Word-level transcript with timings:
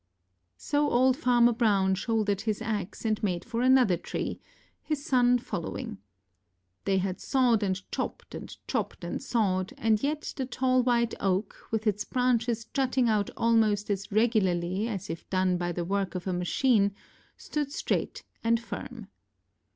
ŌĆØ 0.01 0.53
So 0.63 0.89
old 0.89 1.15
Farmer 1.15 1.53
Brown 1.53 1.93
shouldered 1.93 2.41
his 2.41 2.59
axe 2.59 3.05
and 3.05 3.21
made 3.21 3.45
for 3.45 3.61
another 3.61 3.97
tree, 3.97 4.39
his 4.81 5.05
son 5.05 5.37
following. 5.37 5.99
They 6.85 6.97
had 6.97 7.21
sawed 7.21 7.61
and 7.61 7.79
chopped 7.91 8.33
and 8.33 8.57
chopped 8.67 9.03
and 9.03 9.21
sawed, 9.21 9.75
and 9.77 10.01
yet 10.01 10.33
the 10.35 10.47
tall 10.47 10.81
white 10.81 11.13
oak, 11.19 11.55
with 11.69 11.85
its 11.85 12.03
branches 12.03 12.65
jutting 12.73 13.09
out 13.09 13.29
almost 13.37 13.91
as 13.91 14.11
regularly 14.11 14.87
as 14.87 15.07
if 15.07 15.29
done 15.29 15.57
by 15.57 15.71
the 15.71 15.85
work 15.85 16.15
of 16.15 16.25
a 16.25 16.33
machine, 16.33 16.95
stood 17.37 17.71
straight 17.71 18.23
and 18.43 18.59
firm. 18.59 19.07